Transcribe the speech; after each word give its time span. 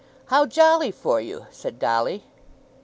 "How 0.29 0.47
jolly 0.47 0.89
for 0.89 1.21
you!" 1.21 1.45
said 1.51 1.77
Dolly. 1.77 2.23